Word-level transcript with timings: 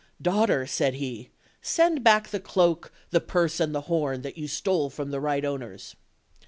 "Daughter," 0.19 0.65
said 0.65 0.95
he, 0.95 1.29
"send 1.61 2.03
back 2.03 2.29
the 2.29 2.39
cloak, 2.39 2.91
the 3.11 3.21
purse, 3.21 3.59
and 3.59 3.75
the 3.75 3.81
horn, 3.81 4.23
that 4.23 4.35
you 4.35 4.47
stole 4.47 4.89
from 4.89 5.11
the 5.11 5.19
right 5.19 5.45
owners." 5.45 5.95